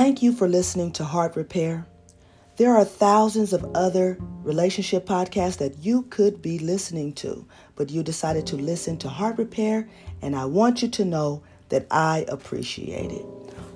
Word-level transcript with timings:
Thank 0.00 0.22
you 0.22 0.30
for 0.30 0.46
listening 0.46 0.92
to 0.92 1.04
Heart 1.04 1.34
Repair. 1.34 1.84
There 2.56 2.76
are 2.76 2.84
thousands 2.84 3.52
of 3.52 3.68
other 3.74 4.16
relationship 4.44 5.04
podcasts 5.06 5.58
that 5.58 5.78
you 5.78 6.02
could 6.02 6.40
be 6.40 6.60
listening 6.60 7.14
to, 7.14 7.44
but 7.74 7.90
you 7.90 8.04
decided 8.04 8.46
to 8.46 8.56
listen 8.56 8.96
to 8.98 9.08
Heart 9.08 9.38
Repair, 9.38 9.88
and 10.22 10.36
I 10.36 10.44
want 10.44 10.82
you 10.82 10.88
to 10.88 11.04
know 11.04 11.42
that 11.70 11.88
I 11.90 12.24
appreciate 12.28 13.10
it. 13.10 13.26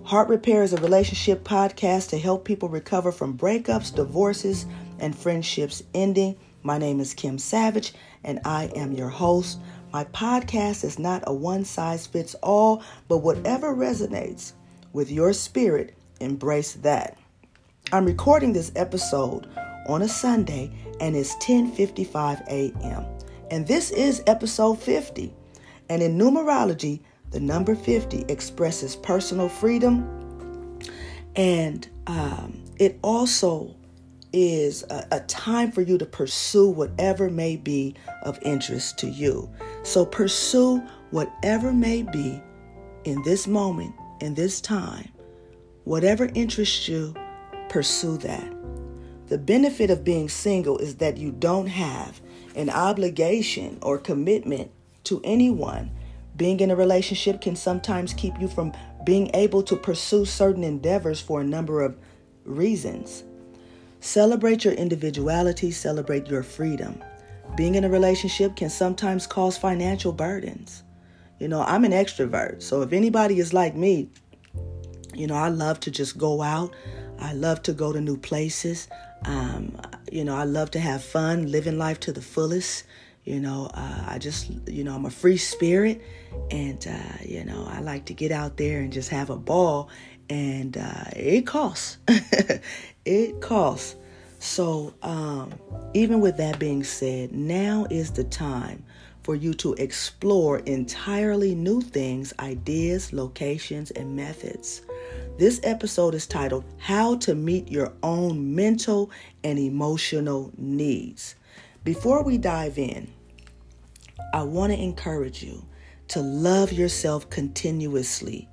Heart 0.05 0.29
Repair 0.29 0.63
is 0.63 0.73
a 0.73 0.81
relationship 0.81 1.43
podcast 1.43 2.11
to 2.11 2.19
help 2.19 2.45
people 2.45 2.69
recover 2.69 3.11
from 3.11 3.37
breakups, 3.37 3.93
divorces, 3.93 4.65
and 5.01 5.19
friendships 5.19 5.83
ending. 5.93 6.37
My 6.63 6.79
name 6.79 7.01
is 7.01 7.15
Kim 7.15 7.37
Savage, 7.37 7.95
and 8.23 8.39
I 8.45 8.71
am 8.77 8.93
your 8.93 9.09
host. 9.09 9.59
My 9.93 10.05
podcast 10.05 10.85
is 10.85 11.01
not 11.01 11.25
a 11.27 11.35
one 11.35 11.65
size 11.65 12.07
fits 12.07 12.37
all, 12.45 12.85
but 13.09 13.19
whatever 13.19 13.75
resonates 13.75 14.53
with 14.93 15.11
your 15.11 15.33
spirit, 15.33 15.97
embrace 16.23 16.75
that. 16.75 17.19
I'm 17.93 18.05
recording 18.05 18.53
this 18.53 18.73
episode 18.77 19.49
on 19.89 20.03
a 20.03 20.09
Sunday 20.09 20.71
and 21.01 21.17
it's 21.17 21.35
10:55 21.37 22.47
a.m. 22.49 23.05
And 23.51 23.67
this 23.67 23.91
is 23.91 24.23
episode 24.27 24.79
50. 24.79 25.35
And 25.89 26.03
in 26.03 26.17
numerology, 26.17 27.01
the 27.31 27.41
number 27.41 27.75
50 27.75 28.25
expresses 28.29 28.97
personal 28.97 29.49
freedom 29.49 30.23
and 31.37 31.89
um, 32.07 32.63
it 32.79 32.99
also 33.03 33.75
is 34.33 34.83
a, 34.85 35.07
a 35.13 35.21
time 35.21 35.71
for 35.71 35.83
you 35.83 35.99
to 35.99 36.07
pursue 36.07 36.69
whatever 36.69 37.31
may 37.31 37.57
be 37.57 37.95
of 38.23 38.39
interest 38.43 38.99
to 38.99 39.09
you. 39.09 39.51
So 39.83 40.05
pursue 40.05 40.79
whatever 41.11 41.73
may 41.73 42.03
be 42.03 42.43
in 43.05 43.23
this 43.23 43.47
moment, 43.47 43.95
in 44.21 44.35
this 44.35 44.61
time. 44.61 45.12
Whatever 45.85 46.31
interests 46.35 46.89
you, 46.89 47.15
pursue 47.69 48.17
that. 48.19 48.53
The 49.27 49.39
benefit 49.39 49.91
of 49.91 50.05
being 50.05 50.29
single 50.29 50.79
is 50.79 50.97
that 50.97 51.17
you 51.17 51.33
don't 51.33 51.67
have 51.67 52.21
an 52.55 52.71
obligation 52.71 53.79
or 53.83 53.99
commitment 53.99 54.71
to 55.05 55.21
anyone. 55.25 55.91
Being 56.37 56.61
in 56.61 56.71
a 56.71 56.77
relationship 56.77 57.41
can 57.41 57.57
sometimes 57.57 58.15
keep 58.15 58.41
you 58.41 58.47
from 58.47 58.73
being 59.05 59.31
able 59.35 59.63
to 59.65 59.77
pursue 59.77 60.25
certain 60.25 60.63
endeavors 60.63 61.21
for 61.21 61.41
a 61.41 61.45
number 61.45 61.83
of 61.83 61.97
reasons. 62.45 63.25
Celebrate 64.01 64.65
your 64.65 64.75
individuality, 64.75 65.71
celebrate 65.71 66.27
your 66.29 66.43
freedom. 66.43 67.03
Being 67.57 67.75
in 67.75 67.85
a 67.85 67.89
relationship 67.89 68.57
can 68.57 68.71
sometimes 68.71 69.27
cause 69.27 69.59
financial 69.59 70.13
burdens. 70.13 70.83
You 71.39 71.49
know, 71.49 71.63
I'm 71.63 71.85
an 71.85 71.93
extrovert, 71.93 72.63
so 72.63 72.83
if 72.83 72.93
anybody 72.93 73.39
is 73.39 73.53
like 73.53 73.75
me, 73.75 74.11
you 75.15 75.27
know, 75.27 75.35
I 75.35 75.49
love 75.49 75.81
to 75.81 75.91
just 75.91 76.19
go 76.19 76.43
out. 76.43 76.75
I 77.19 77.33
love 77.33 77.63
to 77.63 77.73
go 77.73 77.93
to 77.93 78.01
new 78.01 78.17
places. 78.17 78.89
Um, 79.25 79.77
you 80.11 80.25
know, 80.25 80.35
I 80.35 80.45
love 80.45 80.71
to 80.73 80.81
have 80.81 81.03
fun, 81.03 81.51
living 81.51 81.79
life 81.79 82.01
to 82.01 82.13
the 82.13 82.23
fullest. 82.23 82.85
You 83.25 83.39
know, 83.39 83.71
uh, 83.75 84.05
I 84.09 84.19
just, 84.19 84.51
you 84.69 84.83
know, 84.83 84.95
I'm 84.95 85.07
a 85.07 85.11
free 85.11 85.37
spirit, 85.37 86.03
and 86.51 86.85
uh, 86.89 87.25
you 87.25 87.45
know, 87.45 87.69
I 87.71 87.81
like 87.81 88.07
to 88.07 88.15
get 88.15 88.33
out 88.33 88.57
there 88.57 88.81
and 88.81 88.93
just 88.93 89.11
have 89.11 89.31
a 89.31 89.37
ball. 89.37 89.89
And 90.29 90.77
uh, 90.77 91.05
it 91.15 91.47
costs. 91.47 91.99
it 93.05 93.41
costs. 93.41 93.97
So, 94.39 94.93
um, 95.03 95.53
even 95.95 96.21
with 96.21 96.37
that 96.39 96.59
being 96.59 96.83
said, 96.83 97.33
now 97.33 97.87
is 97.91 98.11
the 98.11 98.25
time 98.25 98.83
for 99.23 99.37
you 99.37 99.55
to 99.55 99.75
explore 99.75 100.59
entirely 100.61 101.55
new 101.55 101.81
things, 101.81 102.33
ideas, 102.41 103.13
locations, 103.13 103.93
and 103.93 104.17
methods. 104.17 104.83
This 105.39 105.61
episode 105.63 106.15
is 106.15 106.27
titled 106.27 106.65
How 106.77 107.17
to 107.17 107.35
Meet 107.35 107.71
Your 107.71 107.95
Own 108.03 108.55
Mental 108.55 109.11
and 109.43 109.59
Emotional 109.59 110.53
Needs. 110.59 111.37
Before 111.85 112.23
we 112.23 112.37
dive 112.37 112.77
in, 112.77 113.11
I 114.35 114.43
want 114.43 114.73
to 114.73 114.79
encourage 114.79 115.43
you 115.43 115.65
to 116.09 116.21
love 116.21 116.71
yourself 116.71 117.31
continuously. 117.31 118.47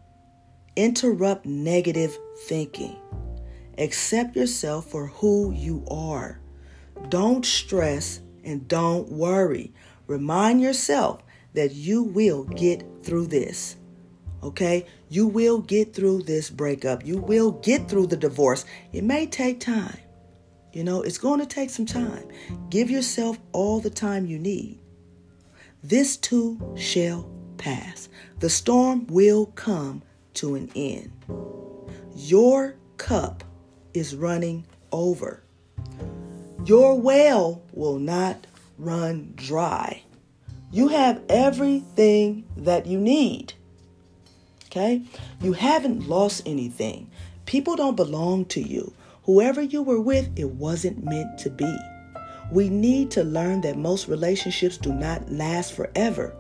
Interrupt 0.78 1.45
negative 1.45 2.18
thinking. 2.45 2.95
Accept 3.78 4.38
yourself 4.38 4.89
for 4.89 5.07
who 5.07 5.51
you 5.51 5.84
are. 5.91 6.39
Don't 7.09 7.45
stress 7.45 8.22
and 8.45 8.66
don't 8.69 9.12
worry. 9.12 9.73
Remind 10.07 10.62
yourself 10.62 11.23
that 11.53 11.73
you 11.73 12.03
will 12.03 12.45
get 12.45 12.85
through 13.03 13.28
this. 13.28 13.75
Okay? 14.44 14.85
You 15.09 15.27
will 15.27 15.59
get 15.59 15.94
through 15.94 16.23
this 16.23 16.50
breakup. 16.50 17.05
You 17.05 17.17
will 17.17 17.51
get 17.51 17.89
through 17.89 18.07
the 18.07 18.17
divorce. 18.17 18.66
It 18.94 19.03
may 19.03 19.25
take 19.25 19.59
time. 19.59 20.00
You 20.72 20.83
know, 20.83 21.01
it's 21.01 21.17
going 21.17 21.39
to 21.39 21.45
take 21.45 21.69
some 21.69 21.85
time. 21.85 22.27
Give 22.69 22.89
yourself 22.89 23.39
all 23.51 23.79
the 23.79 23.89
time 23.89 24.25
you 24.25 24.38
need. 24.38 24.79
This 25.83 26.17
too 26.17 26.75
shall 26.77 27.29
pass. 27.57 28.09
The 28.39 28.50
storm 28.50 29.07
will 29.07 29.47
come 29.47 30.03
to 30.35 30.56
an 30.56 30.69
end. 30.75 31.11
Your 32.16 32.75
cup 32.97 33.44
is 33.94 34.16
running 34.16 34.66
over. 34.91 35.44
Your 36.66 37.00
well 37.00 37.63
will 37.73 37.97
not 37.97 38.45
run 38.77 39.33
dry. 39.35 40.03
You 40.71 40.89
have 40.89 41.21
everything 41.29 42.45
that 42.57 42.85
you 42.85 43.00
need. 43.00 43.53
Okay? 44.69 45.02
You 45.41 45.53
haven't 45.53 46.07
lost 46.07 46.44
anything. 46.46 47.09
People 47.46 47.75
don't 47.75 47.96
belong 47.96 48.46
to 48.46 48.62
you. 48.62 48.94
Whoever 49.24 49.62
you 49.62 49.81
were 49.81 50.00
with, 50.00 50.30
it 50.35 50.52
wasn't 50.52 51.03
meant 51.03 51.40
to 51.40 51.50
be. 51.50 51.78
We 52.52 52.69
need 52.69 53.09
to 53.12 53.24
learn 53.24 53.62
that 53.62 53.78
most 53.78 54.07
relationships 54.07 54.78
do 54.78 54.94
not 54.94 55.31
last 55.31 55.74
forever. 55.74 56.35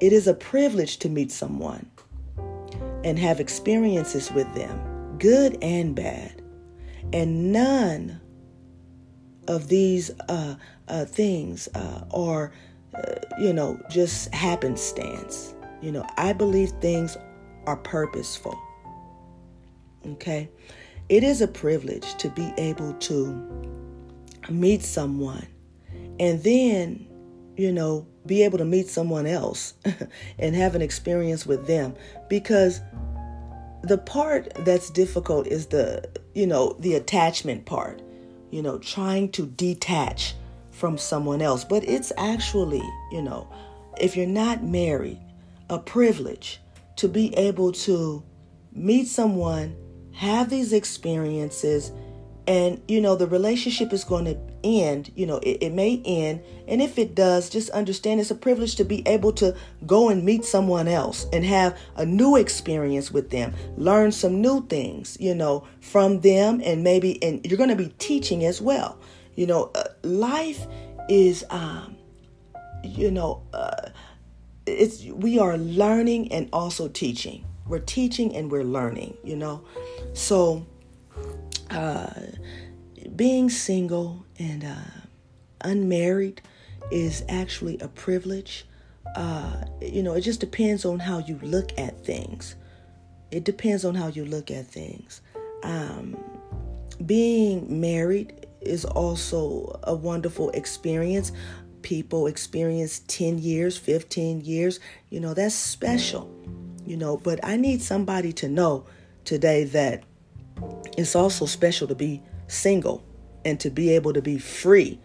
It 0.00 0.12
is 0.12 0.28
a 0.28 0.34
privilege 0.34 0.98
to 0.98 1.08
meet 1.08 1.32
someone 1.32 1.90
and 3.04 3.18
have 3.18 3.40
experiences 3.40 4.30
with 4.30 4.52
them, 4.54 5.18
good 5.18 5.58
and 5.62 5.94
bad. 5.94 6.42
And 7.12 7.52
none 7.52 8.20
of 9.48 9.68
these 9.68 10.10
uh, 10.28 10.54
uh, 10.86 11.04
things 11.04 11.68
uh, 11.74 12.04
are, 12.12 12.52
uh, 12.94 13.14
you 13.40 13.52
know, 13.52 13.80
just 13.90 14.32
happenstance. 14.32 15.54
You 15.82 15.92
know, 15.92 16.06
I 16.16 16.32
believe 16.32 16.70
things 16.80 17.16
are 17.66 17.76
purposeful. 17.76 18.58
Okay? 20.06 20.48
It 21.08 21.24
is 21.24 21.40
a 21.40 21.48
privilege 21.48 22.14
to 22.16 22.28
be 22.30 22.52
able 22.56 22.92
to 22.94 23.70
meet 24.48 24.82
someone 24.82 25.46
and 26.18 26.42
then, 26.42 27.06
you 27.56 27.72
know, 27.72 28.06
be 28.26 28.42
able 28.42 28.58
to 28.58 28.64
meet 28.64 28.88
someone 28.88 29.26
else 29.26 29.74
and 30.38 30.54
have 30.54 30.74
an 30.74 30.82
experience 30.82 31.46
with 31.46 31.66
them 31.66 31.94
because 32.28 32.80
the 33.82 33.98
part 33.98 34.52
that's 34.58 34.90
difficult 34.90 35.46
is 35.46 35.66
the 35.66 36.06
you 36.34 36.46
know 36.46 36.76
the 36.80 36.94
attachment 36.94 37.64
part 37.64 38.02
you 38.50 38.60
know 38.60 38.78
trying 38.78 39.30
to 39.30 39.46
detach 39.46 40.34
from 40.70 40.98
someone 40.98 41.40
else 41.40 41.64
but 41.64 41.82
it's 41.84 42.12
actually 42.18 42.82
you 43.10 43.22
know 43.22 43.50
if 43.98 44.16
you're 44.16 44.26
not 44.26 44.62
married 44.62 45.18
a 45.70 45.78
privilege 45.78 46.59
to 47.00 47.08
be 47.08 47.34
able 47.36 47.72
to 47.72 48.22
meet 48.72 49.06
someone 49.06 49.76
have 50.12 50.50
these 50.50 50.72
experiences 50.72 51.92
and 52.46 52.80
you 52.88 53.00
know 53.00 53.16
the 53.16 53.26
relationship 53.26 53.92
is 53.92 54.04
going 54.04 54.24
to 54.24 54.36
end 54.62 55.10
you 55.14 55.24
know 55.24 55.38
it, 55.38 55.58
it, 55.62 55.72
may 55.72 56.02
end 56.04 56.42
and 56.68 56.82
if 56.82 56.98
it 56.98 57.14
does 57.14 57.48
just 57.48 57.70
understand 57.70 58.20
it's 58.20 58.30
a 58.30 58.34
privilege 58.34 58.76
to 58.76 58.84
be 58.84 59.06
able 59.06 59.32
to 59.32 59.56
go 59.86 60.10
and 60.10 60.24
meet 60.24 60.44
someone 60.44 60.88
else 60.88 61.26
and 61.32 61.44
have 61.44 61.78
a 61.96 62.04
new 62.04 62.36
experience 62.36 63.10
with 63.10 63.30
them 63.30 63.54
learn 63.76 64.12
some 64.12 64.40
new 64.40 64.66
things 64.66 65.16
you 65.20 65.34
know 65.34 65.66
from 65.80 66.20
them 66.20 66.60
and 66.64 66.84
maybe 66.84 67.22
and 67.22 67.44
you're 67.46 67.58
going 67.58 67.70
to 67.70 67.76
be 67.76 67.92
teaching 67.98 68.44
as 68.44 68.60
well. 68.60 68.98
You 69.36 69.46
know 69.46 69.70
uh, 69.74 69.84
life 70.02 70.66
is 71.08 71.44
um 71.50 71.96
you 72.84 73.10
know 73.10 73.42
uh, 73.52 73.89
it's 74.70 75.04
we 75.04 75.38
are 75.38 75.56
learning 75.56 76.32
and 76.32 76.48
also 76.52 76.88
teaching 76.88 77.44
we're 77.66 77.78
teaching 77.78 78.34
and 78.34 78.50
we're 78.50 78.64
learning 78.64 79.16
you 79.24 79.36
know 79.36 79.62
so 80.12 80.66
uh, 81.70 82.10
being 83.16 83.48
single 83.48 84.24
and 84.38 84.64
uh, 84.64 85.00
unmarried 85.62 86.42
is 86.90 87.24
actually 87.28 87.78
a 87.78 87.88
privilege. 87.88 88.66
Uh, 89.16 89.64
you 89.80 90.02
know, 90.02 90.14
it 90.14 90.22
just 90.22 90.40
depends 90.40 90.84
on 90.84 90.98
how 90.98 91.18
you 91.18 91.38
look 91.42 91.78
at 91.78 92.04
things. 92.04 92.56
It 93.30 93.44
depends 93.44 93.84
on 93.84 93.94
how 93.94 94.08
you 94.08 94.24
look 94.24 94.50
at 94.50 94.66
things. 94.66 95.20
Um, 95.62 96.16
being 97.06 97.80
married 97.80 98.46
is 98.60 98.84
also 98.84 99.80
a 99.84 99.94
wonderful 99.94 100.50
experience. 100.50 101.32
People 101.82 102.26
experience 102.26 103.00
10 103.08 103.38
years, 103.38 103.76
15 103.76 104.42
years. 104.42 104.80
You 105.10 105.20
know, 105.20 105.34
that's 105.34 105.54
special. 105.54 106.30
You 106.86 106.96
know, 106.96 107.16
but 107.16 107.40
I 107.44 107.56
need 107.56 107.82
somebody 107.82 108.32
to 108.34 108.48
know 108.48 108.86
today 109.24 109.64
that 109.64 110.02
it's 110.96 111.14
also 111.14 111.46
special 111.46 111.86
to 111.88 111.94
be 111.94 112.22
single 112.48 113.04
and 113.44 113.60
to 113.60 113.70
be 113.70 113.90
able 113.90 114.12
to 114.12 114.22
be 114.22 114.38
free. 114.38 114.98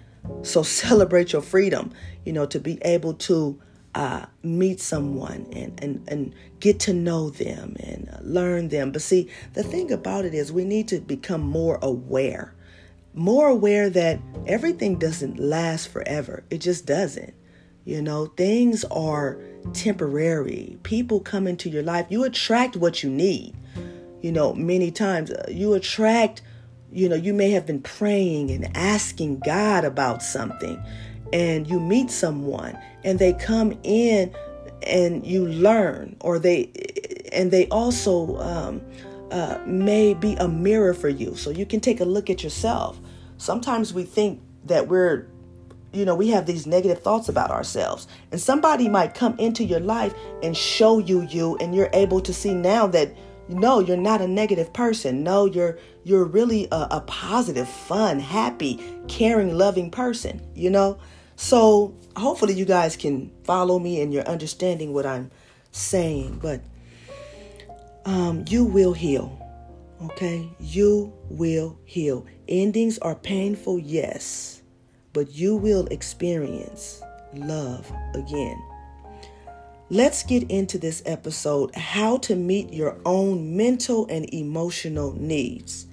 So 0.44 0.64
celebrate 0.84 1.34
your 1.34 1.42
freedom, 1.42 1.92
you 2.26 2.34
know, 2.34 2.46
to 2.48 2.60
be 2.60 2.80
able 2.84 3.14
to 3.14 3.62
uh, 3.94 4.26
meet 4.44 4.82
someone 4.82 5.48
and, 5.54 5.80
and, 5.82 6.04
and 6.10 6.36
get 6.60 6.80
to 6.82 6.94
know 6.94 7.30
them 7.30 7.78
and 7.80 8.10
learn 8.22 8.70
them. 8.70 8.92
But 8.92 9.02
see, 9.02 9.30
the 9.54 9.64
thing 9.64 9.92
about 9.92 10.26
it 10.26 10.34
is 10.34 10.52
we 10.52 10.66
need 10.66 10.88
to 10.90 11.00
become 11.00 11.42
more 11.42 11.80
aware, 11.82 12.54
more 13.16 13.48
aware 13.48 13.90
that 13.90 14.20
everything 14.46 14.98
doesn't 14.98 15.40
last 15.40 15.88
forever. 15.88 16.44
It 16.50 16.60
just 16.60 16.86
doesn't. 16.86 17.34
You 17.86 18.02
know, 18.02 18.28
things 18.28 18.84
are 18.86 19.40
temporary. 19.74 20.78
People 20.84 21.20
come 21.20 21.48
into 21.48 21.70
your 21.70 21.84
life. 21.84 22.08
You 22.10 22.24
attract 22.24 22.76
what 22.76 23.04
you 23.04 23.10
need. 23.10 23.56
You 24.22 24.32
know, 24.32 24.54
many 24.54 24.90
times 24.92 25.32
uh, 25.32 25.46
you 25.50 25.76
attract, 25.76 26.42
you 26.92 27.08
know, 27.08 27.16
you 27.16 27.34
may 27.34 27.52
have 27.52 27.66
been 27.66 27.82
praying 27.82 28.50
and 28.50 28.76
asking 28.76 29.40
God 29.40 29.86
about 29.86 30.24
something 30.24 30.84
and 31.32 31.68
you 31.68 31.80
meet 31.80 32.10
someone 32.10 32.78
and 33.04 33.20
they 33.20 33.34
come 33.34 33.78
in 33.84 34.34
and 34.84 35.26
you 35.26 35.48
learn 35.48 36.16
or 36.22 36.40
they 36.40 36.72
and 37.32 37.52
they 37.52 37.68
also 37.68 38.38
um, 38.38 38.82
uh, 39.32 39.60
may 39.66 40.14
be 40.14 40.36
a 40.36 40.48
mirror 40.48 40.94
for 40.94 41.10
you 41.10 41.36
so 41.36 41.50
you 41.50 41.66
can 41.66 41.80
take 41.80 42.00
a 42.00 42.06
look 42.06 42.30
at 42.30 42.44
yourself 42.44 43.00
sometimes 43.38 43.94
we 43.94 44.04
think 44.04 44.42
that 44.66 44.88
we're 44.88 45.28
you 45.94 46.06
know 46.06 46.16
we 46.16 46.30
have 46.30 46.46
these 46.46 46.66
negative 46.66 47.02
thoughts 47.02 47.30
about 47.30 47.52
ourselves 47.52 48.08
and 48.32 48.42
somebody 48.42 48.90
might 48.90 49.14
come 49.14 49.38
into 49.40 49.64
your 49.64 49.80
life 49.80 50.14
and 50.44 50.56
show 50.56 51.00
you 51.00 51.22
you 51.24 51.56
and 51.58 51.74
you're 51.74 51.90
able 51.94 52.20
to 52.20 52.34
see 52.34 52.54
now 52.54 52.86
that 52.88 53.16
no 53.48 53.80
you're 53.80 53.96
not 53.96 54.22
a 54.22 54.28
negative 54.28 54.74
person 54.74 55.24
no 55.24 55.46
you're 55.46 55.78
you're 56.04 56.26
really 56.26 56.68
a, 56.72 56.88
a 56.92 57.04
positive 57.08 57.68
fun 57.68 58.20
happy 58.20 58.80
caring 59.08 59.56
loving 59.58 59.90
person 59.90 60.42
you 60.56 60.70
know 60.70 60.98
so 61.36 61.94
hopefully 62.16 62.54
you 62.54 62.66
guys 62.66 62.96
can 62.96 63.32
follow 63.44 63.80
me 63.80 64.02
and 64.02 64.14
you're 64.14 64.28
understanding 64.28 64.94
what 64.94 65.06
I'm 65.06 65.32
saying. 65.72 66.40
But 66.42 66.62
um, 68.06 68.46
you 68.48 68.64
will 68.64 68.94
heal. 68.94 69.42
Okay? 70.02 70.50
You 70.60 71.14
will 71.30 71.78
heal. 71.86 72.26
Endings 72.48 72.98
are 73.00 73.16
painful, 73.16 73.80
yes, 73.80 74.62
but 75.14 75.34
you 75.34 75.56
will 75.56 75.88
experience 75.88 77.02
love 77.34 77.92
again. 78.14 78.62
Let's 79.90 80.24
get 80.24 80.50
into 80.50 80.78
this 80.78 81.04
episode 81.06 81.76
how 81.76 82.18
to 82.20 82.36
meet 82.36 82.74
your 82.74 82.98
own 83.06 83.56
mental 83.56 84.08
and 84.08 84.32
emotional 84.34 85.14
needs. 85.14 85.86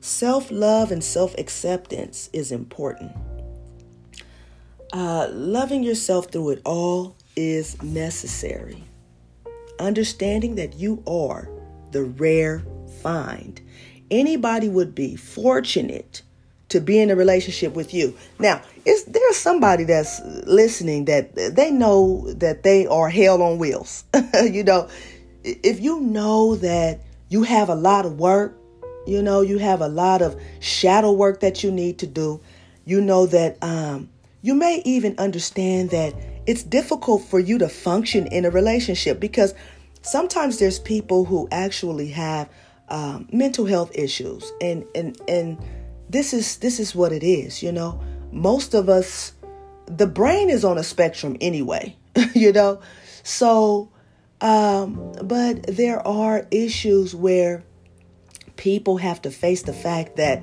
Self 0.00 0.50
love 0.50 0.90
and 0.90 1.02
self 1.02 1.36
acceptance 1.38 2.30
is 2.32 2.50
important. 2.52 3.12
Uh, 4.92 5.28
loving 5.30 5.82
yourself 5.82 6.30
through 6.32 6.50
it 6.50 6.62
all 6.64 7.16
is 7.36 7.80
necessary. 7.82 8.82
Understanding 9.78 10.56
that 10.56 10.74
you 10.74 11.02
are 11.06 11.48
the 11.92 12.04
rare 12.04 12.64
find. 12.98 13.60
Anybody 14.10 14.68
would 14.68 14.94
be 14.94 15.16
fortunate 15.16 16.22
to 16.68 16.80
be 16.80 16.98
in 17.00 17.10
a 17.10 17.16
relationship 17.16 17.74
with 17.74 17.94
you. 17.94 18.14
Now, 18.38 18.62
is 18.84 19.04
there 19.04 19.32
somebody 19.32 19.84
that's 19.84 20.20
listening 20.46 21.06
that 21.06 21.34
they 21.34 21.70
know 21.70 22.30
that 22.34 22.62
they 22.62 22.86
are 22.86 23.08
hell 23.08 23.42
on 23.42 23.58
wheels? 23.58 24.04
you 24.42 24.64
know, 24.64 24.88
if 25.44 25.80
you 25.80 26.00
know 26.00 26.56
that 26.56 27.00
you 27.28 27.42
have 27.42 27.68
a 27.68 27.74
lot 27.74 28.04
of 28.04 28.18
work, 28.18 28.56
you 29.06 29.22
know, 29.22 29.40
you 29.40 29.58
have 29.58 29.80
a 29.80 29.88
lot 29.88 30.20
of 30.20 30.38
shadow 30.60 31.12
work 31.12 31.40
that 31.40 31.62
you 31.64 31.70
need 31.70 31.98
to 31.98 32.06
do, 32.06 32.40
you 32.84 33.00
know 33.00 33.26
that 33.26 33.56
um, 33.62 34.10
you 34.42 34.54
may 34.54 34.82
even 34.84 35.14
understand 35.18 35.90
that 35.90 36.14
it's 36.46 36.62
difficult 36.62 37.22
for 37.22 37.38
you 37.38 37.58
to 37.58 37.68
function 37.68 38.26
in 38.28 38.44
a 38.44 38.50
relationship 38.50 39.20
because 39.20 39.54
sometimes 40.02 40.58
there's 40.58 40.78
people 40.78 41.24
who 41.24 41.48
actually 41.50 42.08
have 42.08 42.48
um, 42.90 43.28
mental 43.32 43.66
health 43.66 43.90
issues, 43.94 44.52
and 44.60 44.86
and 44.94 45.20
and 45.28 45.58
this 46.08 46.32
is 46.32 46.58
this 46.58 46.80
is 46.80 46.94
what 46.94 47.12
it 47.12 47.22
is. 47.22 47.62
You 47.62 47.72
know, 47.72 48.00
most 48.32 48.74
of 48.74 48.88
us, 48.88 49.32
the 49.86 50.06
brain 50.06 50.50
is 50.50 50.64
on 50.64 50.78
a 50.78 50.84
spectrum 50.84 51.36
anyway. 51.40 51.96
you 52.34 52.52
know, 52.52 52.80
so 53.22 53.90
um, 54.40 55.12
but 55.22 55.62
there 55.66 56.06
are 56.06 56.46
issues 56.50 57.14
where 57.14 57.64
people 58.56 58.98
have 58.98 59.22
to 59.22 59.30
face 59.30 59.62
the 59.62 59.72
fact 59.72 60.16
that 60.16 60.42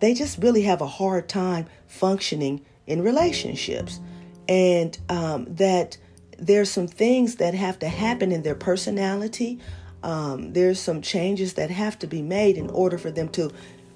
they 0.00 0.14
just 0.14 0.38
really 0.38 0.62
have 0.62 0.80
a 0.80 0.86
hard 0.86 1.28
time 1.28 1.66
functioning 1.86 2.64
in 2.86 3.02
relationships, 3.02 4.00
and 4.48 4.98
um, 5.08 5.46
that 5.48 5.96
there's 6.38 6.70
some 6.70 6.88
things 6.88 7.36
that 7.36 7.54
have 7.54 7.78
to 7.78 7.88
happen 7.88 8.32
in 8.32 8.42
their 8.42 8.56
personality. 8.56 9.60
Um, 10.02 10.52
there's 10.52 10.80
some 10.80 11.00
changes 11.00 11.54
that 11.54 11.70
have 11.70 11.98
to 12.00 12.06
be 12.06 12.22
made 12.22 12.56
in 12.56 12.70
order 12.70 12.98
for 12.98 13.10
them 13.10 13.28
to 13.30 13.50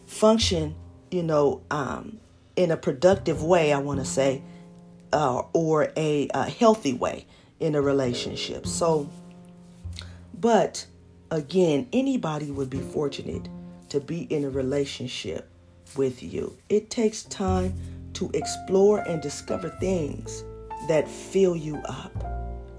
function, 0.06 0.74
you 1.10 1.22
know, 1.22 1.62
um, 1.70 2.20
in 2.54 2.70
a 2.70 2.76
productive 2.76 3.42
way, 3.42 3.72
I 3.72 3.78
want 3.78 4.00
to 4.00 4.06
say, 4.06 4.42
uh, 5.12 5.42
or 5.52 5.92
a, 5.96 6.28
a 6.32 6.48
healthy 6.48 6.92
way 6.92 7.26
in 7.60 7.74
a 7.74 7.82
relationship. 7.82 8.66
So, 8.66 9.10
but 10.34 10.86
again, 11.30 11.88
anybody 11.92 12.50
would 12.50 12.70
be 12.70 12.80
fortunate 12.80 13.48
to 13.88 14.00
be 14.00 14.22
in 14.22 14.44
a 14.44 14.50
relationship 14.50 15.48
with 15.96 16.22
you. 16.22 16.56
It 16.68 16.90
takes 16.90 17.22
time 17.24 17.74
to 18.14 18.30
explore 18.34 19.00
and 19.00 19.20
discover 19.20 19.68
things 19.68 20.44
that 20.88 21.08
fill 21.08 21.56
you 21.56 21.76
up. 21.88 22.12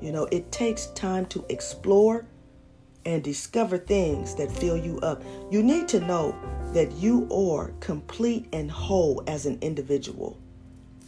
You 0.01 0.11
know, 0.11 0.27
it 0.31 0.51
takes 0.51 0.87
time 0.87 1.25
to 1.27 1.45
explore 1.49 2.25
and 3.07 3.23
discover 3.23 3.77
things 3.77 4.35
that 4.35 4.51
fill 4.51 4.77
you 4.77 4.99
up. 4.99 5.23
You 5.49 5.63
need 5.63 5.87
to 5.87 6.01
know 6.01 6.37
that 6.73 6.91
you 6.91 7.25
are 7.31 7.71
complete 7.79 8.47
and 8.51 8.69
whole 8.69 9.23
as 9.27 9.45
an 9.45 9.57
individual. 9.61 10.37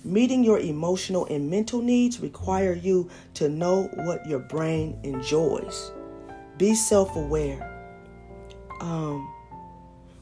Meeting 0.06 0.42
your 0.46 0.60
emotional 0.60 1.26
and 1.26 1.50
mental 1.50 1.82
needs 1.82 2.22
require 2.22 2.72
you 2.72 3.10
to 3.34 3.50
know 3.50 3.90
what 3.96 4.26
your 4.26 4.40
brain 4.40 4.98
enjoys. 5.04 5.92
Be 6.58 6.74
self-aware. 6.74 7.66
Um, 8.80 9.30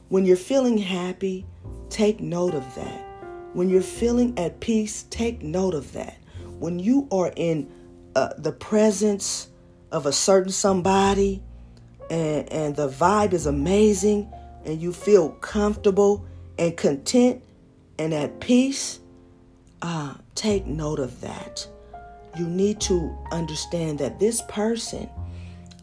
when 0.08 0.24
you're 0.24 0.36
feeling 0.36 0.78
happy, 0.78 1.46
take 1.90 2.18
note 2.18 2.54
of 2.54 2.74
that. 2.74 3.06
When 3.52 3.68
you're 3.68 3.82
feeling 3.82 4.36
at 4.36 4.58
peace, 4.58 5.04
take 5.10 5.42
note 5.42 5.74
of 5.74 5.92
that. 5.92 6.18
When 6.58 6.80
you 6.80 7.06
are 7.12 7.32
in 7.36 7.70
uh, 8.16 8.30
the 8.36 8.52
presence 8.52 9.48
of 9.92 10.06
a 10.06 10.12
certain 10.12 10.50
somebody 10.50 11.40
and, 12.10 12.50
and 12.52 12.76
the 12.76 12.88
vibe 12.88 13.32
is 13.32 13.46
amazing 13.46 14.32
and 14.64 14.80
you 14.80 14.92
feel 14.92 15.30
comfortable 15.30 16.26
and 16.58 16.76
content 16.76 17.42
and 17.98 18.14
at 18.14 18.40
peace, 18.40 19.00
uh, 19.82 20.14
take 20.34 20.66
note 20.66 21.00
of 21.00 21.20
that. 21.20 21.66
You 22.38 22.46
need 22.46 22.80
to 22.82 23.16
understand 23.32 23.98
that 23.98 24.20
this 24.20 24.42
person, 24.42 25.08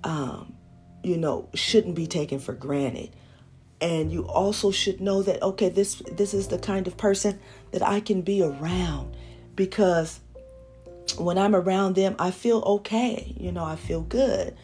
um, 0.03 0.53
you 1.03 1.17
know, 1.17 1.49
shouldn't 1.53 1.95
be 1.95 2.07
taken 2.07 2.39
for 2.39 2.53
granted. 2.53 3.09
And 3.81 4.11
you 4.11 4.25
also 4.27 4.71
should 4.71 5.01
know 5.01 5.21
that 5.23 5.43
okay 5.43 5.67
this 5.67 6.01
this 6.13 6.33
is 6.33 6.47
the 6.47 6.57
kind 6.57 6.87
of 6.87 6.95
person 6.95 7.39
that 7.71 7.83
I 7.83 7.99
can 7.99 8.21
be 8.21 8.41
around 8.41 9.15
because 9.55 10.21
when 11.17 11.37
I'm 11.37 11.53
around 11.53 11.95
them 11.95 12.15
I 12.17 12.31
feel 12.31 12.59
okay. 12.61 13.35
You 13.37 13.51
know 13.51 13.65
I 13.65 13.75
feel 13.75 14.01
good 14.01 14.55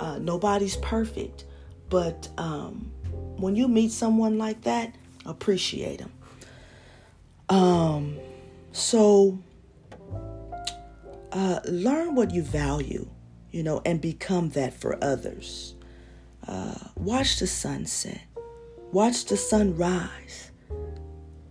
uh, 0.00 0.18
nobody's 0.18 0.76
perfect 0.76 1.44
but 1.88 2.28
um, 2.38 2.90
when 3.36 3.56
you 3.56 3.68
meet 3.68 3.90
someone 3.90 4.38
like 4.38 4.60
that 4.62 4.94
appreciate 5.24 5.98
them 5.98 6.12
um 7.48 8.16
so 8.72 9.38
uh, 11.32 11.60
learn 11.64 12.14
what 12.14 12.32
you 12.32 12.42
value 12.42 13.08
you 13.50 13.62
know 13.62 13.80
and 13.84 14.00
become 14.00 14.50
that 14.50 14.72
for 14.74 15.02
others 15.02 15.74
uh, 16.48 16.74
watch 16.96 17.38
the 17.38 17.46
sunset 17.46 18.20
Watch 18.92 19.24
the 19.24 19.36
sun 19.36 19.76
rise. 19.76 20.50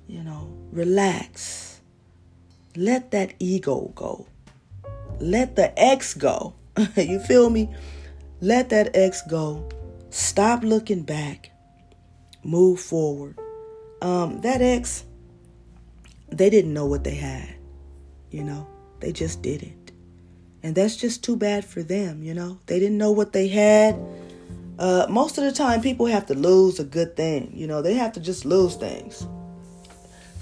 You 0.08 0.24
know, 0.24 0.52
relax. 0.72 1.82
Let 2.76 3.12
that 3.12 3.34
ego 3.40 3.92
go. 3.94 4.26
Let 5.20 5.56
the 5.56 5.78
ex 5.78 6.14
go. 6.14 6.56
you 6.96 7.20
feel 7.20 7.50
me? 7.50 7.74
Let 8.46 8.70
that 8.70 8.96
ex 8.96 9.24
go. 9.24 9.68
Stop 10.12 10.64
looking 10.64 11.02
back. 11.02 11.50
Move 12.44 12.80
forward. 12.80 13.40
Um, 14.04 14.40
that 14.42 14.62
ex, 14.62 15.04
they 16.30 16.52
didn't 16.52 16.72
know 16.72 16.86
what 16.86 17.04
they 17.04 17.16
had. 17.16 17.56
You 18.30 18.44
know, 18.44 18.68
they 19.00 19.12
just 19.12 19.42
didn't. 19.42 19.92
And 20.62 20.76
that's 20.76 20.96
just 20.96 21.24
too 21.24 21.36
bad 21.36 21.66
for 21.66 21.82
them, 21.82 22.22
you 22.22 22.36
know. 22.36 22.60
They 22.68 22.80
didn't 22.80 23.00
know 23.00 23.12
what 23.12 23.34
they 23.34 23.48
had 23.48 23.96
Uh, 24.78 25.08
most 25.10 25.38
of 25.38 25.44
the 25.46 25.52
time, 25.54 25.82
people 25.82 26.06
have 26.06 26.26
to 26.26 26.36
lose 26.36 26.80
a 26.80 26.84
good 26.84 27.16
thing. 27.16 27.52
You 27.56 27.66
know, 27.66 27.82
they 27.82 27.94
have 27.94 28.12
to 28.14 28.20
just 28.20 28.44
lose 28.46 28.76
things. 28.76 29.26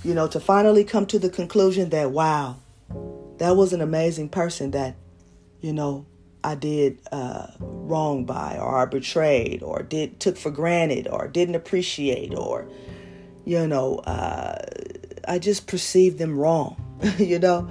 You 0.03 0.13
know, 0.15 0.27
to 0.27 0.39
finally 0.39 0.83
come 0.83 1.05
to 1.07 1.19
the 1.19 1.29
conclusion 1.29 1.89
that, 1.91 2.11
wow, 2.11 2.57
that 3.37 3.55
was 3.55 3.73
an 3.73 3.81
amazing 3.81 4.29
person 4.29 4.71
that, 4.71 4.95
you 5.61 5.71
know, 5.71 6.05
I 6.43 6.55
did 6.55 6.99
uh, 7.11 7.47
wrong 7.59 8.25
by, 8.25 8.57
or 8.59 8.77
I 8.77 8.85
betrayed, 8.85 9.63
or 9.63 9.81
did 9.83 10.19
took 10.19 10.37
for 10.37 10.51
granted, 10.51 11.07
or 11.07 11.27
didn't 11.27 11.55
appreciate, 11.55 12.33
or, 12.35 12.67
you 13.45 13.65
know, 13.65 13.99
uh, 13.99 14.57
I 15.27 15.39
just 15.39 15.67
perceived 15.67 16.17
them 16.17 16.37
wrong. 16.37 16.77
you 17.17 17.39
know, 17.39 17.69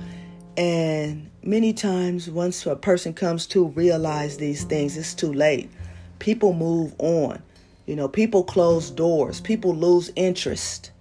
and 0.57 1.31
many 1.43 1.73
times, 1.73 2.31
once 2.31 2.65
a 2.67 2.77
person 2.77 3.15
comes 3.15 3.47
to 3.49 3.69
realize 3.69 4.37
these 4.37 4.65
things, 4.65 4.97
it's 4.97 5.15
too 5.15 5.33
late. 5.33 5.71
People 6.19 6.53
move 6.53 6.95
on. 6.99 7.43
You 7.87 7.97
know, 7.97 8.09
people 8.09 8.45
close 8.45 8.91
doors. 8.91 9.41
People 9.41 9.75
lose 9.75 10.13
interest. 10.15 10.93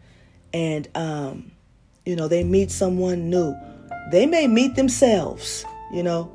And, 0.54 0.88
um, 0.96 1.52
you 2.06 2.16
know, 2.16 2.28
they 2.28 2.44
meet 2.44 2.72
someone 2.72 3.30
new. 3.30 3.56
They 4.12 4.26
may 4.26 4.48
meet 4.48 4.76
themselves. 4.76 5.66
You 5.94 6.04
know, 6.04 6.32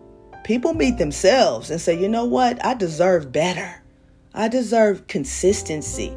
people 0.47 0.75
meet 0.75 0.97
themselves 0.97 1.73
and 1.73 1.81
say, 1.81 2.01
you 2.01 2.09
know 2.09 2.25
what? 2.25 2.65
I 2.65 2.75
deserve 2.75 3.33
better. 3.33 3.83
I 4.33 4.47
deserve 4.47 5.09
consistency. 5.09 6.17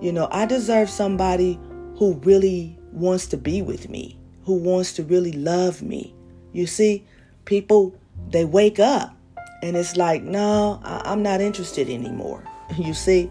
You 0.00 0.12
know, 0.12 0.28
I 0.30 0.46
deserve 0.46 0.88
somebody 0.88 1.60
who 1.98 2.14
really 2.24 2.78
wants 2.92 3.26
to 3.26 3.36
be 3.36 3.60
with 3.60 3.90
me, 3.90 4.18
who 4.44 4.54
wants 4.54 4.94
to 4.94 5.02
really 5.02 5.32
love 5.32 5.82
me. 5.82 6.14
You 6.54 6.66
see, 6.66 7.04
people, 7.44 7.94
they 8.30 8.46
wake 8.46 8.78
up 8.78 9.14
and 9.62 9.76
it's 9.76 9.94
like, 9.94 10.22
no, 10.22 10.80
I- 10.82 11.12
am 11.12 11.22
not 11.22 11.42
interested 11.42 11.90
anymore. 11.90 12.42
You 12.78 12.94
see? 12.94 13.30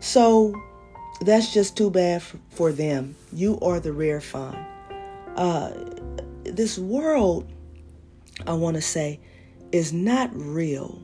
So 0.00 0.54
that's 1.20 1.52
just 1.52 1.76
too 1.76 1.90
bad 1.90 2.22
for 2.48 2.72
them. 2.72 3.16
You 3.34 3.58
are 3.60 3.80
the 3.80 3.92
rare 3.92 4.22
find. 4.22 4.66
Uh, 5.36 5.72
this 6.44 6.78
world, 6.78 7.46
I 8.46 8.54
want 8.54 8.76
to 8.76 8.82
say, 8.82 9.20
is 9.74 9.92
not 9.92 10.30
real. 10.32 11.02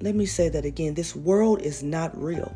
Let 0.00 0.14
me 0.14 0.24
say 0.24 0.48
that 0.50 0.64
again. 0.64 0.94
This 0.94 1.16
world 1.16 1.60
is 1.60 1.82
not 1.82 2.16
real. 2.16 2.54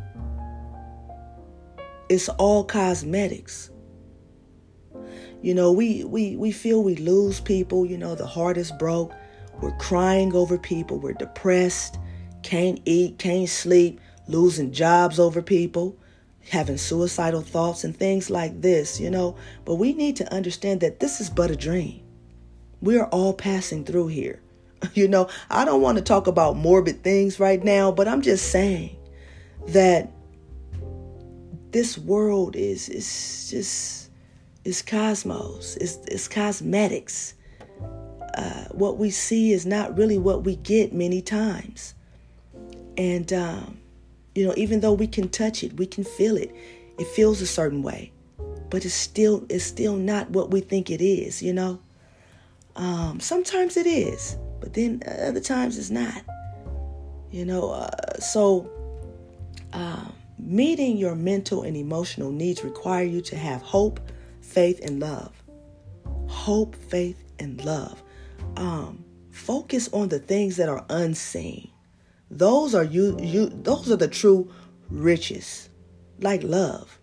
It's 2.09 2.29
all 2.29 2.63
cosmetics. 2.63 3.71
You 5.43 5.53
know, 5.53 5.73
we, 5.73 6.05
we, 6.05 6.37
we 6.37 6.53
feel 6.53 6.85
we 6.85 6.95
lose 6.95 7.41
people, 7.41 7.85
you 7.85 7.99
know, 7.99 8.15
the 8.15 8.25
heart 8.25 8.57
is 8.57 8.71
broke. 8.79 9.13
We're 9.61 9.77
crying 9.79 10.33
over 10.33 10.57
people. 10.57 11.01
We're 11.01 11.15
depressed, 11.15 11.99
can't 12.45 12.81
eat, 12.85 13.19
can't 13.19 13.49
sleep, 13.49 14.01
losing 14.29 14.71
jobs 14.71 15.19
over 15.19 15.43
people, 15.43 15.99
having 16.51 16.79
suicidal 16.79 17.41
thoughts 17.43 17.83
and 17.83 17.97
things 17.97 18.31
like 18.31 18.61
this, 18.61 19.01
you 19.01 19.11
know. 19.11 19.35
But 19.65 19.75
we 19.75 19.93
need 19.93 20.15
to 20.17 20.33
understand 20.33 20.83
that 20.83 21.01
this 21.01 21.21
is 21.21 21.31
but 21.31 21.51
a 21.51 21.57
dream. 21.57 22.06
We 22.87 22.99
are 22.99 23.09
all 23.09 23.35
passing 23.35 23.85
through 23.85 24.09
here. 24.09 24.41
You 24.95 25.09
know, 25.09 25.29
I 25.51 25.65
don't 25.65 25.81
want 25.81 25.99
to 25.99 26.05
talk 26.05 26.27
about 26.27 26.55
morbid 26.57 27.03
things 27.03 27.41
right 27.41 27.63
now, 27.65 27.91
but 27.91 28.07
I'm 28.07 28.23
just 28.23 28.53
saying 28.53 28.97
that 29.69 30.13
this 31.73 31.99
world 31.99 32.55
is 32.55 32.89
is 32.89 33.51
just 33.51 34.11
it's 34.65 34.83
cosmos, 34.83 35.77
it's, 35.81 35.97
it's 36.09 36.29
cosmetics. 36.29 37.35
Uh, 38.37 38.65
what 38.73 38.99
we 38.99 39.11
see 39.11 39.53
is 39.53 39.65
not 39.65 39.97
really 39.97 40.19
what 40.19 40.45
we 40.45 40.57
get 40.57 40.93
many 40.93 41.23
times. 41.23 41.95
And, 42.97 43.33
um, 43.33 43.79
you 44.35 44.47
know, 44.47 44.55
even 44.57 44.81
though 44.81 44.93
we 44.93 45.07
can 45.07 45.29
touch 45.29 45.65
it, 45.65 45.77
we 45.77 45.87
can 45.87 46.05
feel 46.05 46.37
it, 46.37 46.55
it 46.99 47.07
feels 47.09 47.41
a 47.41 47.47
certain 47.47 47.83
way, 47.83 48.13
but 48.71 48.85
it's 48.85 48.95
still, 48.95 49.47
it's 49.49 49.65
still 49.65 49.97
not 49.97 50.31
what 50.31 50.51
we 50.51 50.61
think 50.61 50.91
it 50.91 51.01
is, 51.01 51.43
you 51.43 51.53
know? 51.53 51.81
Um, 52.77 53.21
sometimes 53.21 53.77
it 53.77 53.87
is, 53.87 54.37
but 54.61 54.75
then 54.75 55.03
other 55.07 55.41
times 55.41 55.79
it's 55.79 55.91
not. 55.91 56.23
You 57.31 57.45
know, 57.45 57.71
uh, 57.71 58.19
so 58.19 58.71
uh, 59.73 60.07
meeting 60.39 60.97
your 60.97 61.15
mental 61.15 61.63
and 61.63 61.77
emotional 61.77 62.31
needs 62.31 62.63
require 62.63 63.05
you 63.05 63.21
to 63.23 63.37
have 63.37 63.63
hope, 63.63 64.01
faith, 64.43 64.81
and 64.83 65.01
love. 65.01 65.33
Hope, 66.29 66.77
faith, 66.77 67.23
and 67.39 67.65
love. 67.65 68.03
Um, 68.57 69.05
focus 69.31 69.89
on 69.93 70.09
the 70.09 70.19
things 70.19 70.57
that 70.57 70.69
are 70.69 70.85
unseen. 70.89 71.71
Those 72.31 72.75
are 72.75 72.85
you 72.85 73.17
you 73.21 73.49
those 73.49 73.91
are 73.91 73.97
the 73.97 74.09
true 74.09 74.51
riches. 74.91 75.69
Like 76.21 76.43
love. 76.43 76.99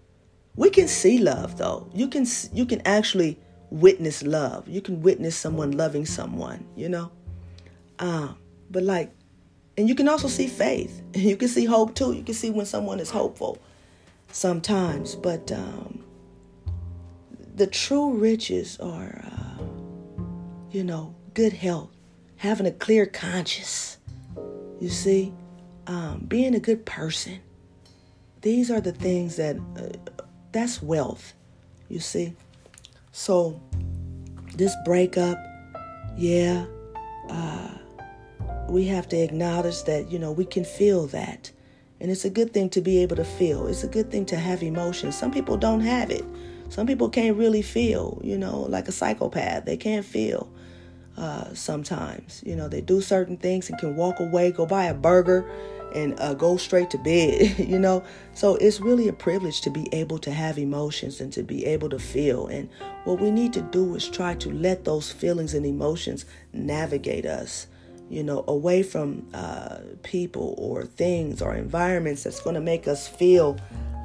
We 0.56 0.70
can 0.70 0.88
see 0.88 1.18
love 1.18 1.58
though. 1.58 1.90
You 1.94 2.08
can 2.08 2.26
you 2.52 2.66
can 2.66 2.82
actually 2.86 3.40
witness 3.74 4.22
love. 4.24 4.68
You 4.68 4.82
can 4.82 5.02
witness 5.02 5.36
someone 5.36 5.72
loving 5.72 6.06
someone, 6.06 6.66
you 6.76 6.90
know? 6.90 7.12
Um, 8.00 8.38
but 8.70 8.84
like 8.84 9.12
and 9.78 9.90
you 9.90 9.96
can 9.96 10.08
also 10.08 10.28
see 10.28 10.48
faith. 10.48 11.02
You 11.16 11.36
can 11.36 11.48
see 11.48 11.66
hope 11.66 11.96
too. 11.96 12.14
You 12.14 12.24
can 12.24 12.36
see 12.36 12.50
when 12.50 12.66
someone 12.66 13.00
is 13.00 13.10
hopeful 13.10 13.58
sometimes, 14.32 15.16
but 15.16 15.52
um, 15.52 16.04
the 17.56 17.68
true 17.68 18.14
riches 18.14 18.80
are, 18.80 19.24
uh, 19.26 19.64
you 20.72 20.84
know, 20.84 21.16
good 21.34 21.54
health, 21.54 21.92
having 22.38 22.66
a 22.66 22.72
clear 22.72 23.06
conscience. 23.06 23.98
You 24.80 24.90
see, 24.90 25.34
um, 25.88 26.26
being 26.28 26.56
a 26.56 26.60
good 26.60 26.86
person. 26.86 27.40
These 28.42 28.70
are 28.70 28.82
the 28.82 28.92
things 28.92 29.38
that 29.38 29.58
uh, 29.78 30.12
that's 30.52 30.82
wealth. 30.82 31.34
You 31.90 32.00
see, 32.00 32.36
so 33.14 33.62
this 34.56 34.76
breakup, 34.84 35.38
yeah, 36.18 36.66
uh, 37.30 37.70
we 38.68 38.86
have 38.86 39.08
to 39.10 39.18
acknowledge 39.18 39.84
that 39.84 40.12
you 40.12 40.20
know 40.20 40.32
we 40.32 40.46
can 40.46 40.66
feel 40.66 41.06
that, 41.08 41.52
and 42.02 42.12
it's 42.12 42.26
a 42.26 42.30
good 42.30 42.54
thing 42.54 42.70
to 42.72 42.82
be 42.82 42.98
able 42.98 43.16
to 43.16 43.24
feel. 43.24 43.68
It's 43.68 43.84
a 43.84 43.88
good 43.88 44.12
thing 44.12 44.26
to 44.26 44.36
have 44.36 44.64
emotions. 44.64 45.16
Some 45.16 45.32
people 45.32 45.58
don't 45.58 45.82
have 45.82 46.10
it. 46.10 46.26
Some 46.70 46.88
people 46.88 47.08
can't 47.08 47.38
really 47.38 47.62
feel, 47.62 48.20
you 48.24 48.36
know, 48.36 48.62
like 48.62 48.88
a 48.88 48.92
psychopath. 48.92 49.66
They 49.66 49.78
can't 49.78 50.04
feel 50.04 50.52
uh, 51.18 51.54
sometimes. 51.54 52.42
You 52.44 52.56
know, 52.56 52.68
they 52.68 52.82
do 52.82 53.00
certain 53.00 53.38
things 53.38 53.70
and 53.70 53.78
can 53.78 53.96
walk 53.96 54.20
away, 54.20 54.52
go 54.52 54.66
buy 54.66 54.86
a 54.86 54.94
burger, 54.96 55.48
and 55.94 56.20
uh, 56.20 56.34
go 56.34 56.58
straight 56.58 56.90
to 56.92 56.98
bed, 56.98 57.58
you 57.60 57.80
know. 57.80 58.04
So 58.34 58.56
it's 58.56 58.80
really 58.80 59.08
a 59.08 59.14
privilege 59.14 59.62
to 59.62 59.70
be 59.70 59.88
able 59.94 60.18
to 60.20 60.32
have 60.32 60.58
emotions 60.58 61.22
and 61.22 61.32
to 61.34 61.44
be 61.44 61.66
able 61.66 61.90
to 61.90 62.00
feel. 62.00 62.48
And 62.48 62.70
what 63.04 63.20
we 63.20 63.32
need 63.32 63.54
to 63.54 63.62
do 63.62 63.96
is 63.96 64.08
try 64.08 64.36
to 64.36 64.52
let 64.52 64.86
those 64.86 65.12
feelings 65.12 65.54
and 65.54 65.66
emotions 65.66 66.26
navigate 66.52 67.26
us, 67.26 67.68
you 68.10 68.24
know, 68.24 68.44
away 68.48 68.84
from 68.84 69.28
uh, 69.34 69.80
people 70.04 70.56
or 70.58 70.86
things 70.86 71.42
or 71.42 71.56
environments 71.56 72.24
that's 72.24 72.40
going 72.40 72.56
to 72.56 72.62
make 72.62 72.88
us 72.88 73.08
feel 73.08 73.58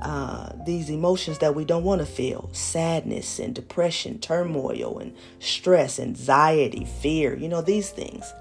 uh, 0.02 0.50
these 0.64 0.90
emotions 0.90 1.38
that 1.38 1.54
we 1.54 1.64
don't 1.64 1.82
want 1.82 2.00
to 2.00 2.06
feel 2.06 2.48
sadness 2.52 3.38
and 3.40 3.54
depression, 3.54 4.18
turmoil 4.20 4.98
and 4.98 5.14
stress, 5.40 5.98
anxiety, 5.98 6.84
fear, 7.00 7.36
you 7.36 7.48
know, 7.48 7.60
these 7.60 7.90
things. 7.90 8.32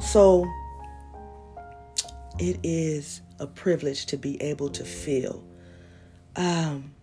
So 0.00 0.46
it 2.38 2.58
is 2.62 3.20
a 3.38 3.46
privilege 3.46 4.06
to 4.06 4.16
be 4.16 4.40
able 4.42 4.68
to 4.70 4.84
feel. 4.84 5.44
Um, 6.36 6.94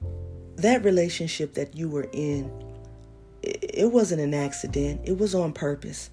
that 0.57 0.83
relationship 0.83 1.53
that 1.55 1.75
you 1.75 1.89
were 1.89 2.07
in, 2.13 2.51
it, 3.41 3.91
wasn't 3.91 4.21
an 4.21 4.33
accident, 4.33 5.01
it 5.03 5.17
was 5.17 5.35
on 5.35 5.53
purpose. 5.53 6.09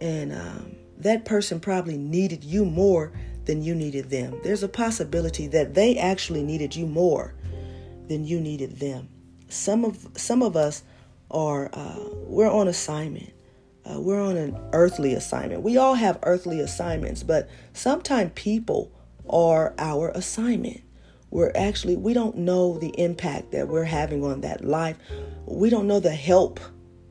And 0.00 0.32
um, 0.32 0.76
that 0.98 1.24
person 1.24 1.60
probably 1.60 1.96
needed 1.96 2.44
you 2.44 2.64
more 2.64 3.12
than 3.46 3.62
you 3.62 3.74
needed 3.74 4.10
them. 4.10 4.38
There's 4.44 4.62
a 4.62 4.68
possibility 4.68 5.46
that 5.48 5.74
they 5.74 5.96
actually 5.96 6.42
needed 6.42 6.76
you 6.76 6.86
more 6.86 7.34
than 8.08 8.24
you 8.24 8.40
needed 8.40 8.78
them. 8.78 9.08
Some 9.48 9.84
of 9.84 10.06
some 10.16 10.42
of 10.42 10.56
us 10.56 10.82
are 11.30 11.70
uh, 11.72 12.04
we're 12.26 12.50
on 12.50 12.68
assignment. 12.68 13.32
Uh, 13.88 14.00
we're 14.00 14.20
on 14.20 14.36
an 14.36 14.58
earthly 14.72 15.14
assignment. 15.14 15.62
We 15.62 15.76
all 15.76 15.94
have 15.94 16.18
earthly 16.24 16.60
assignments, 16.60 17.22
but 17.22 17.48
sometimes 17.72 18.32
people 18.34 18.92
are 19.30 19.74
our 19.78 20.10
assignment. 20.10 20.82
We're 21.30 21.52
actually 21.54 21.96
we 21.96 22.14
don't 22.14 22.36
know 22.38 22.78
the 22.78 22.88
impact 23.00 23.52
that 23.52 23.68
we're 23.68 23.84
having 23.84 24.24
on 24.24 24.40
that 24.42 24.64
life. 24.64 24.96
We 25.44 25.70
don't 25.70 25.86
know 25.86 26.00
the 26.00 26.14
help, 26.14 26.60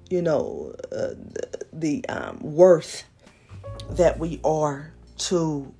you 0.10 0.22
know, 0.22 0.76
uh, 0.92 1.14
the, 1.14 1.66
the 1.74 2.06
um, 2.10 2.40
worth 2.40 3.04
that 3.92 4.18
we 4.18 4.40
are 4.44 4.94
to 5.18 5.74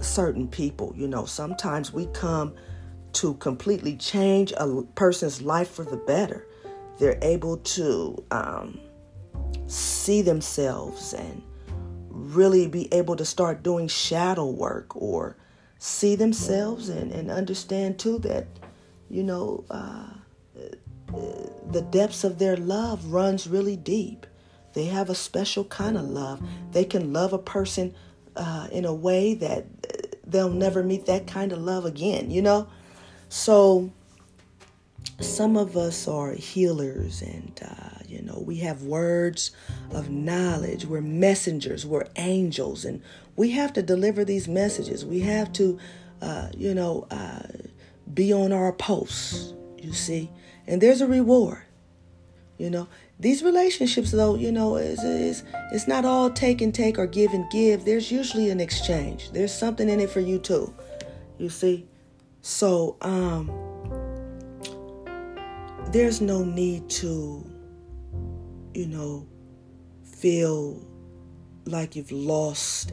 certain 0.00 0.48
people. 0.48 0.92
You 0.96 1.08
know, 1.08 1.24
sometimes 1.26 1.92
we 1.92 2.06
come 2.06 2.54
to 3.14 3.34
completely 3.34 3.96
change 3.96 4.52
a 4.56 4.82
person's 4.94 5.40
life 5.40 5.70
for 5.70 5.84
the 5.84 5.96
better. 5.96 6.46
They're 6.98 7.18
able 7.22 7.58
to 7.58 8.24
um, 8.30 8.80
see 9.66 10.22
themselves 10.22 11.12
and 11.12 11.42
really 12.08 12.66
be 12.66 12.92
able 12.92 13.16
to 13.16 13.24
start 13.24 13.62
doing 13.62 13.88
shadow 13.88 14.46
work 14.46 14.94
or 14.96 15.36
see 15.78 16.16
themselves 16.16 16.88
and, 16.88 17.12
and 17.12 17.30
understand 17.30 17.98
too 17.98 18.18
that, 18.20 18.46
you 19.10 19.22
know, 19.22 19.64
uh, 19.70 20.08
the 21.70 21.82
depths 21.82 22.24
of 22.24 22.38
their 22.38 22.56
love 22.56 23.06
runs 23.06 23.46
really 23.46 23.76
deep. 23.76 24.26
They 24.72 24.86
have 24.86 25.10
a 25.10 25.14
special 25.14 25.64
kind 25.64 25.96
of 25.96 26.04
love. 26.04 26.40
They 26.72 26.84
can 26.84 27.12
love 27.12 27.32
a 27.32 27.38
person 27.38 27.94
uh, 28.34 28.68
in 28.70 28.84
a 28.84 28.94
way 28.94 29.34
that 29.34 29.66
they'll 30.26 30.50
never 30.50 30.82
meet 30.82 31.06
that 31.06 31.26
kind 31.26 31.52
of 31.52 31.58
love 31.58 31.84
again, 31.84 32.30
you 32.30 32.42
know? 32.42 32.68
So 33.28 33.90
some 35.20 35.56
of 35.56 35.76
us 35.76 36.06
are 36.06 36.32
healers 36.32 37.22
and, 37.22 37.58
uh, 37.62 37.98
you 38.06 38.22
know, 38.22 38.42
we 38.44 38.56
have 38.56 38.82
words 38.82 39.50
of 39.90 40.10
knowledge. 40.10 40.84
We're 40.84 41.00
messengers, 41.00 41.86
we're 41.86 42.06
angels, 42.16 42.84
and 42.84 43.02
we 43.34 43.50
have 43.52 43.72
to 43.74 43.82
deliver 43.82 44.24
these 44.24 44.46
messages. 44.46 45.04
We 45.04 45.20
have 45.20 45.52
to, 45.54 45.78
uh, 46.20 46.48
you 46.56 46.74
know, 46.74 47.06
uh, 47.10 47.42
be 48.12 48.32
on 48.32 48.52
our 48.52 48.72
posts, 48.72 49.54
you 49.78 49.92
see? 49.92 50.30
And 50.66 50.80
there's 50.80 51.00
a 51.00 51.06
reward, 51.06 51.62
you 52.58 52.70
know? 52.70 52.88
These 53.18 53.42
relationships, 53.42 54.10
though, 54.10 54.34
you 54.34 54.52
know, 54.52 54.76
is, 54.76 55.02
is 55.02 55.42
it's 55.72 55.88
not 55.88 56.04
all 56.04 56.30
take 56.30 56.60
and 56.60 56.74
take 56.74 56.98
or 56.98 57.06
give 57.06 57.32
and 57.32 57.50
give. 57.50 57.86
There's 57.86 58.10
usually 58.10 58.50
an 58.50 58.60
exchange. 58.60 59.30
There's 59.30 59.54
something 59.54 59.88
in 59.88 60.00
it 60.00 60.10
for 60.10 60.20
you 60.20 60.38
too. 60.38 60.74
You 61.38 61.48
see? 61.48 61.86
So, 62.42 62.96
um, 63.00 63.50
there's 65.96 66.20
no 66.20 66.44
need 66.44 66.86
to, 66.90 67.42
you 68.74 68.86
know, 68.86 69.26
feel 70.04 70.86
like 71.64 71.96
you've 71.96 72.12
lost 72.12 72.92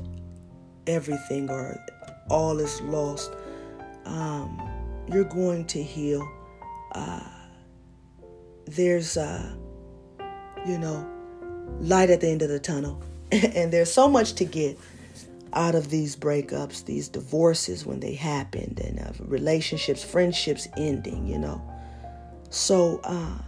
everything 0.88 1.50
or 1.50 1.77
all 2.29 2.57
is 2.62 2.79
lost. 2.83 3.29
Um, 4.05 4.57
you're 5.12 5.25
going 5.25 5.65
to 5.65 5.83
heal. 5.83 6.25
Uh, 6.93 7.19
there's, 8.67 9.17
uh, 9.17 9.53
you 10.65 10.77
know, 10.77 11.05
light 11.81 12.10
at 12.10 12.22
the 12.22 12.29
end 12.29 12.41
of 12.41 12.48
the 12.48 12.60
tunnel. 12.60 13.03
and 13.33 13.74
there's 13.74 13.91
so 13.91 14.07
much 14.07 14.31
to 14.36 14.45
get 14.45 14.79
out 15.51 15.75
of 15.75 15.89
these 15.89 16.15
breakups, 16.15 16.86
these 16.86 17.10
divorces 17.10 17.86
when 17.86 18.00
they 18.00 18.13
happened, 18.13 18.79
and 18.79 19.01
uh, 19.01 19.12
relationships, 19.25 20.05
friendships 20.05 20.69
ending, 20.77 21.27
you 21.27 21.38
know. 21.38 21.62
So 22.53 23.01
uh, 23.03 23.39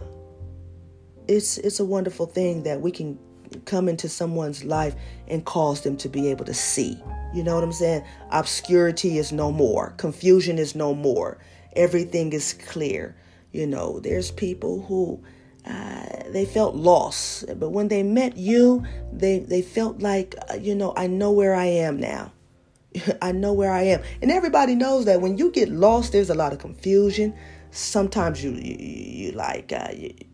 it's 1.28 1.58
it's 1.58 1.78
a 1.78 1.84
wonderful 1.84 2.26
thing 2.26 2.64
that 2.64 2.80
we 2.80 2.90
can 2.90 3.16
come 3.64 3.88
into 3.88 4.08
someone's 4.08 4.64
life 4.64 4.96
and 5.28 5.44
cause 5.44 5.82
them 5.82 5.96
to 5.98 6.08
be 6.08 6.28
able 6.28 6.44
to 6.44 6.52
see. 6.52 7.00
You 7.32 7.44
know 7.44 7.54
what 7.54 7.62
I'm 7.62 7.72
saying? 7.72 8.04
Obscurity 8.32 9.18
is 9.18 9.30
no 9.30 9.52
more. 9.52 9.94
Confusion 9.96 10.58
is 10.58 10.74
no 10.74 10.92
more. 10.92 11.38
Everything 11.76 12.32
is 12.32 12.54
clear. 12.54 13.14
You 13.52 13.68
know, 13.68 14.00
there's 14.00 14.32
people 14.32 14.82
who 14.82 15.22
uh, 15.64 16.24
they 16.32 16.44
felt 16.44 16.74
lost, 16.74 17.44
but 17.60 17.70
when 17.70 17.86
they 17.86 18.02
met 18.02 18.36
you, 18.36 18.84
they 19.12 19.38
they 19.38 19.62
felt 19.62 20.00
like 20.00 20.34
uh, 20.50 20.54
you 20.54 20.74
know 20.74 20.92
I 20.96 21.06
know 21.06 21.30
where 21.30 21.54
I 21.54 21.66
am 21.66 22.00
now. 22.00 22.32
I 23.22 23.30
know 23.30 23.52
where 23.52 23.70
I 23.70 23.82
am, 23.82 24.02
and 24.20 24.32
everybody 24.32 24.74
knows 24.74 25.04
that 25.04 25.20
when 25.20 25.38
you 25.38 25.52
get 25.52 25.68
lost, 25.68 26.10
there's 26.10 26.30
a 26.30 26.34
lot 26.34 26.52
of 26.52 26.58
confusion 26.58 27.34
sometimes 27.76 28.42
you 28.42 28.52
you, 28.52 28.76
you 28.76 29.32
like 29.32 29.72
uh, 29.72 29.88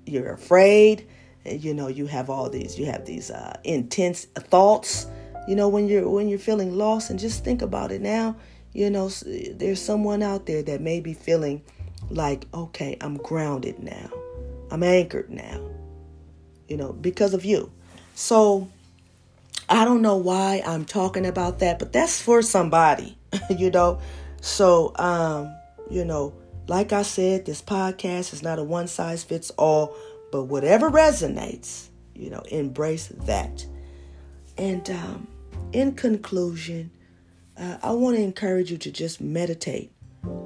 you, 0.06 0.25
are 0.25 0.32
afraid 0.32 1.06
you 1.44 1.75
know 1.75 1.88
you 1.88 2.06
have 2.06 2.30
all 2.30 2.49
these 2.49 2.78
you 2.78 2.87
have 2.87 3.04
these 3.04 3.30
uh, 3.30 3.58
intense 3.64 4.26
thoughts 4.37 5.06
you 5.49 5.56
know 5.56 5.68
when 5.68 5.88
you're 5.88 6.08
when 6.08 6.28
you're 6.28 6.38
feeling 6.38 6.76
lost 6.76 7.11
and 7.11 7.18
just 7.18 7.44
think 7.44 7.61
about 7.61 7.90
it 7.90 8.00
now 8.00 8.37
you 8.72 8.88
know 8.88 9.08
there's 9.54 9.82
someone 9.82 10.22
out 10.22 10.46
there 10.46 10.62
that 10.62 10.81
may 10.81 11.00
be 11.00 11.12
feeling 11.12 11.61
like 12.11 12.46
okay 12.55 12.96
i'm 13.00 13.16
grounded 13.18 13.78
now. 13.83 14.11
I'm 14.70 14.83
anchored 14.83 15.31
now 15.31 15.61
you 16.68 16.76
know 16.76 16.92
because 16.92 17.35
of 17.35 17.44
you. 17.44 17.70
So 18.14 18.68
i 19.68 19.85
don't 19.85 20.02
know 20.02 20.16
why 20.16 20.62
i'm 20.66 20.85
talking 20.85 21.24
about 21.24 21.61
that 21.61 21.78
but 21.78 21.92
that's 21.92 22.20
for 22.20 22.40
somebody 22.40 23.18
you 23.50 23.70
know. 23.70 24.00
So 24.40 24.92
um 24.96 25.52
you 25.90 26.05
know 26.05 26.35
like 26.66 26.92
I 26.92 27.03
said, 27.03 27.44
this 27.44 27.61
podcast 27.62 28.33
is 28.33 28.42
not 28.42 28.59
a 28.59 28.64
one 28.64 28.88
size 28.88 29.25
fits 29.25 29.51
all, 29.53 29.96
but 30.31 30.44
whatever 30.44 30.90
resonates, 30.90 31.88
you 32.14 32.31
know, 32.31 32.42
embrace 32.51 33.09
that. 33.09 33.66
And 34.57 34.88
um, 34.90 35.29
in 35.72 35.92
conclusion, 35.92 36.90
uh, 37.59 37.79
I 37.83 37.92
want 37.92 38.16
to 38.16 38.22
encourage 38.22 38.70
you 38.70 38.79
to 38.79 38.90
just 38.90 39.20
meditate, 39.20 39.92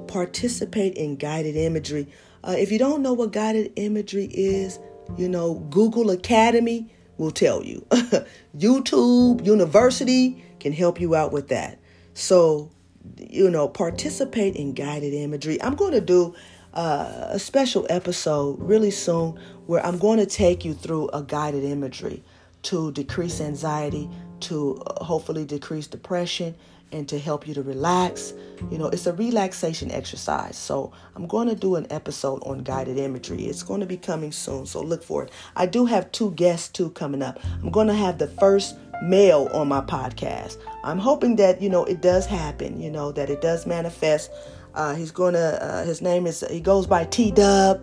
participate 0.07 0.95
in 0.95 1.15
guided 1.15 1.55
imagery. 1.55 2.07
Uh, 2.43 2.55
if 2.57 2.71
you 2.71 2.79
don't 2.79 3.01
know 3.01 3.13
what 3.13 3.31
guided 3.31 3.73
imagery 3.75 4.25
is, 4.25 4.79
you 5.17 5.29
know, 5.29 5.55
Google 5.69 6.09
Academy 6.09 6.89
will 7.17 7.31
tell 7.31 7.63
you. 7.63 7.85
YouTube 8.57 9.45
University 9.45 10.43
can 10.59 10.73
help 10.73 10.99
you 10.99 11.15
out 11.15 11.31
with 11.31 11.49
that. 11.49 11.79
So 12.13 12.69
you 13.17 13.49
know, 13.49 13.67
participate 13.67 14.55
in 14.55 14.73
guided 14.73 15.13
imagery. 15.13 15.61
I'm 15.61 15.75
going 15.75 15.93
to 15.93 16.01
do 16.01 16.35
uh, 16.73 17.27
a 17.29 17.39
special 17.39 17.85
episode 17.89 18.59
really 18.59 18.91
soon 18.91 19.39
where 19.65 19.85
I'm 19.85 19.97
going 19.97 20.19
to 20.19 20.25
take 20.25 20.63
you 20.63 20.73
through 20.73 21.09
a 21.09 21.23
guided 21.23 21.63
imagery 21.63 22.23
to 22.63 22.91
decrease 22.91 23.41
anxiety, 23.41 24.09
to 24.41 24.81
uh, 24.85 25.03
hopefully 25.03 25.45
decrease 25.45 25.87
depression, 25.87 26.55
and 26.91 27.07
to 27.09 27.19
help 27.19 27.47
you 27.47 27.53
to 27.53 27.61
relax. 27.61 28.33
You 28.71 28.77
know, 28.77 28.87
it's 28.87 29.07
a 29.07 29.13
relaxation 29.13 29.91
exercise. 29.91 30.57
So 30.57 30.91
I'm 31.15 31.27
going 31.27 31.49
to 31.49 31.55
do 31.55 31.75
an 31.75 31.87
episode 31.89 32.41
on 32.43 32.59
guided 32.59 32.97
imagery. 32.97 33.45
It's 33.45 33.63
going 33.63 33.81
to 33.81 33.85
be 33.85 33.97
coming 33.97 34.31
soon, 34.31 34.65
so 34.65 34.81
look 34.81 35.03
for 35.03 35.23
it. 35.23 35.31
I 35.55 35.65
do 35.65 35.85
have 35.85 36.11
two 36.11 36.31
guests 36.31 36.69
too 36.69 36.91
coming 36.91 37.21
up. 37.21 37.39
I'm 37.61 37.71
going 37.71 37.87
to 37.87 37.93
have 37.93 38.17
the 38.17 38.27
first 38.27 38.77
male 39.01 39.49
on 39.53 39.67
my 39.67 39.81
podcast. 39.81 40.57
I'm 40.83 40.99
hoping 40.99 41.35
that 41.37 41.61
you 41.61 41.69
know 41.69 41.85
it 41.85 42.01
does 42.01 42.25
happen. 42.25 42.79
You 42.79 42.91
know 42.91 43.11
that 43.11 43.29
it 43.29 43.41
does 43.41 43.65
manifest. 43.65 44.31
Uh, 44.73 44.95
he's 44.95 45.11
gonna. 45.11 45.59
Uh, 45.61 45.83
his 45.85 46.01
name 46.01 46.27
is. 46.27 46.43
He 46.49 46.59
goes 46.59 46.87
by 46.87 47.05
T 47.05 47.31
Dub, 47.31 47.81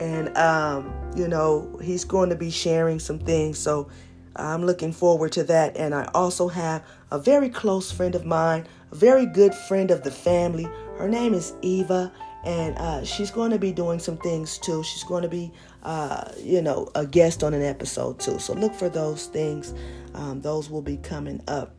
and 0.00 0.36
um, 0.36 0.92
you 1.16 1.28
know 1.28 1.78
he's 1.82 2.04
going 2.04 2.30
to 2.30 2.36
be 2.36 2.50
sharing 2.50 2.98
some 2.98 3.18
things. 3.18 3.58
So 3.58 3.88
I'm 4.36 4.64
looking 4.64 4.92
forward 4.92 5.32
to 5.32 5.44
that. 5.44 5.76
And 5.76 5.94
I 5.94 6.08
also 6.14 6.48
have 6.48 6.84
a 7.10 7.18
very 7.18 7.48
close 7.48 7.90
friend 7.92 8.14
of 8.14 8.24
mine, 8.24 8.66
a 8.90 8.94
very 8.94 9.26
good 9.26 9.54
friend 9.54 9.90
of 9.90 10.02
the 10.02 10.10
family. 10.10 10.66
Her 10.98 11.08
name 11.08 11.34
is 11.34 11.52
Eva, 11.62 12.12
and 12.44 12.76
uh, 12.78 13.04
she's 13.04 13.30
going 13.30 13.50
to 13.50 13.58
be 13.58 13.72
doing 13.72 13.98
some 13.98 14.16
things 14.18 14.58
too. 14.58 14.82
She's 14.82 15.04
going 15.04 15.22
to 15.22 15.28
be, 15.28 15.50
uh, 15.82 16.30
you 16.38 16.60
know, 16.60 16.90
a 16.94 17.06
guest 17.06 17.42
on 17.42 17.54
an 17.54 17.62
episode 17.62 18.20
too. 18.20 18.38
So 18.38 18.52
look 18.52 18.74
for 18.74 18.88
those 18.88 19.26
things. 19.26 19.74
Um, 20.14 20.40
those 20.42 20.68
will 20.70 20.82
be 20.82 20.98
coming 20.98 21.42
up. 21.48 21.74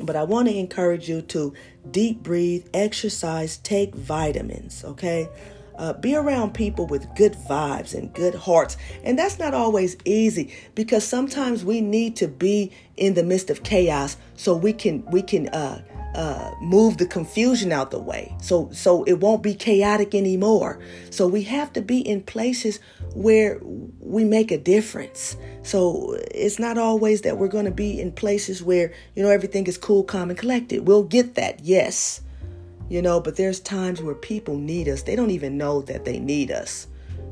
But 0.00 0.16
I 0.16 0.24
want 0.24 0.48
to 0.48 0.54
encourage 0.54 1.08
you 1.08 1.22
to 1.22 1.54
deep 1.90 2.22
breathe, 2.22 2.66
exercise, 2.74 3.58
take 3.58 3.94
vitamins, 3.94 4.84
okay? 4.84 5.28
Uh, 5.78 5.92
be 5.92 6.16
around 6.16 6.54
people 6.54 6.86
with 6.86 7.06
good 7.14 7.34
vibes 7.34 7.94
and 7.94 8.12
good 8.12 8.34
hearts. 8.34 8.76
And 9.04 9.18
that's 9.18 9.38
not 9.38 9.54
always 9.54 9.96
easy 10.04 10.54
because 10.74 11.06
sometimes 11.06 11.64
we 11.64 11.80
need 11.80 12.16
to 12.16 12.28
be 12.28 12.72
in 12.96 13.14
the 13.14 13.22
midst 13.22 13.50
of 13.50 13.62
chaos 13.62 14.16
so 14.36 14.56
we 14.56 14.72
can 14.72 15.04
we 15.06 15.22
can 15.22 15.48
uh, 15.48 15.82
uh, 16.16 16.54
move 16.62 16.96
the 16.96 17.06
confusion 17.06 17.72
out 17.72 17.90
the 17.90 17.98
way. 17.98 18.34
So 18.40 18.70
so 18.72 19.04
it 19.04 19.20
won't 19.20 19.42
be 19.42 19.54
chaotic 19.54 20.14
anymore. 20.14 20.80
So 21.10 21.28
we 21.28 21.42
have 21.42 21.72
to 21.74 21.82
be 21.82 21.98
in 22.00 22.22
places 22.22 22.80
where 23.14 23.60
we 23.62 24.24
make 24.24 24.50
a 24.50 24.56
difference. 24.56 25.36
So 25.62 26.16
it's 26.30 26.58
not 26.58 26.78
always 26.78 27.20
that 27.20 27.36
we're 27.36 27.48
going 27.48 27.66
to 27.66 27.70
be 27.70 28.00
in 28.00 28.12
places 28.12 28.62
where 28.62 28.94
you 29.14 29.22
know 29.22 29.28
everything 29.28 29.66
is 29.66 29.76
cool 29.76 30.04
calm 30.04 30.30
and 30.30 30.38
collected. 30.38 30.86
We'll 30.88 31.04
get 31.04 31.34
that 31.34 31.60
yes. 31.60 32.22
You 32.88 33.02
know 33.02 33.20
but 33.20 33.36
there's 33.36 33.60
times 33.60 34.00
where 34.00 34.14
people 34.14 34.56
need 34.56 34.88
us. 34.88 35.02
They 35.02 35.16
don't 35.16 35.30
even 35.30 35.58
know 35.58 35.82
that 35.82 36.06
they 36.06 36.18
need 36.18 36.50
us. 36.50 36.86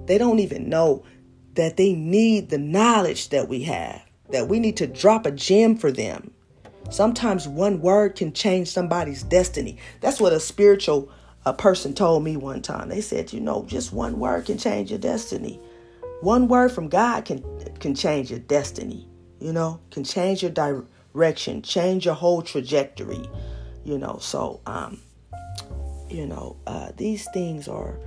They 0.05 0.18
don't 0.18 0.40
even 0.40 0.68
know 0.68 1.05
that 1.55 1.79
they 1.79 1.94
need 1.94 2.51
the 2.51 2.59
knowledge 2.59 3.31
that 3.31 3.49
we 3.49 3.62
have 3.62 4.03
that 4.31 4.49
we 4.49 4.59
need 4.59 4.77
to 4.79 4.87
drop 4.87 5.27
a 5.27 5.31
gem 5.31 5.77
for 5.77 5.92
them 5.92 6.33
Sometimes 6.90 7.49
one 7.49 7.81
word 7.81 8.16
can 8.16 8.33
change 8.33 8.68
somebody's 8.68 9.23
destiny. 9.23 9.79
That's 10.01 10.20
what 10.20 10.33
a 10.33 10.40
spiritual 10.40 11.11
a 11.47 11.53
person 11.53 11.94
told 11.94 12.25
me 12.25 12.37
one 12.37 12.62
time. 12.62 12.88
They 12.88 13.01
said, 13.01 13.33
you 13.33 13.40
know, 13.40 13.64
just 13.66 13.92
one 13.92 14.18
word 14.18 14.47
can 14.47 14.59
change 14.59 14.90
your 14.90 14.99
destiny. 14.99 15.61
One 16.20 16.49
word 16.49 16.73
from 16.73 16.88
God 16.88 17.25
can 17.25 17.44
can 17.81 17.94
change 17.94 18.31
your 18.31 18.40
destiny. 18.40 19.09
You 19.40 19.53
know, 19.53 19.81
can 19.90 20.05
change 20.05 20.42
your 20.42 20.53
direction, 20.53 21.62
change 21.62 22.07
your 22.07 22.14
whole 22.14 22.42
trajectory. 22.42 23.29
You 23.85 23.99
know, 23.99 24.18
so 24.20 24.61
um, 24.66 25.01
you 26.09 26.27
know, 26.27 26.57
uh, 26.66 26.92
these 26.97 27.29
things 27.33 27.68
are 27.68 27.99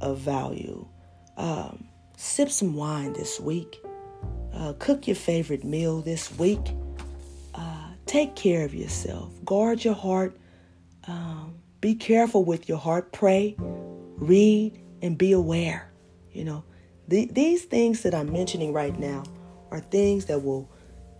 of 0.00 0.18
value. 0.18 0.86
Um, 1.36 1.88
sip 2.16 2.50
some 2.50 2.74
wine 2.74 3.12
this 3.12 3.38
week. 3.38 3.80
Uh, 4.54 4.72
cook 4.78 5.06
your 5.06 5.16
favorite 5.16 5.64
meal 5.64 6.00
this 6.00 6.36
week. 6.38 6.74
Take 8.08 8.34
care 8.34 8.64
of 8.64 8.74
yourself. 8.74 9.30
Guard 9.44 9.84
your 9.84 9.92
heart. 9.92 10.34
Um, 11.06 11.56
be 11.82 11.94
careful 11.94 12.42
with 12.42 12.66
your 12.66 12.78
heart. 12.78 13.12
Pray, 13.12 13.54
read, 13.58 14.80
and 15.02 15.18
be 15.18 15.32
aware. 15.32 15.92
You 16.32 16.44
know, 16.44 16.64
the, 17.06 17.26
these 17.26 17.64
things 17.64 18.02
that 18.04 18.14
I'm 18.14 18.32
mentioning 18.32 18.72
right 18.72 18.98
now 18.98 19.24
are 19.70 19.80
things 19.80 20.24
that 20.24 20.42
will, 20.42 20.70